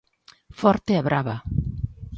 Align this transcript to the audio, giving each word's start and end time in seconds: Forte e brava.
Forte 0.59 0.93
e 0.99 1.05
brava. 1.07 1.35